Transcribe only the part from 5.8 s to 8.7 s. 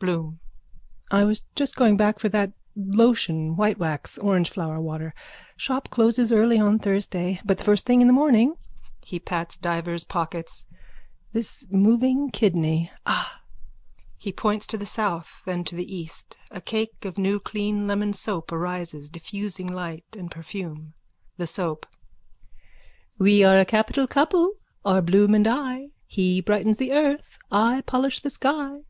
closes early on Thursday. But the first thing in the morning.